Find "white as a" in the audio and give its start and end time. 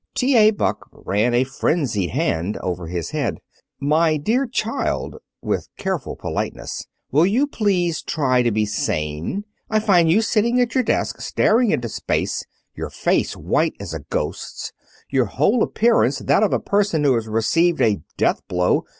13.37-13.99